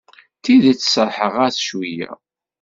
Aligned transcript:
D 0.37 0.41
tidet 0.43 0.81
serrḥeɣ-as 0.85 1.57
cweyya. 1.67 2.11